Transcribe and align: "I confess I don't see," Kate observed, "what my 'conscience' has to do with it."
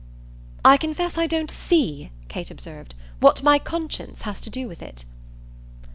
"I 0.65 0.77
confess 0.77 1.15
I 1.15 1.27
don't 1.27 1.51
see," 1.51 2.09
Kate 2.27 2.49
observed, 2.49 2.95
"what 3.19 3.43
my 3.43 3.59
'conscience' 3.59 4.23
has 4.23 4.41
to 4.41 4.49
do 4.49 4.67
with 4.67 4.81
it." 4.81 5.05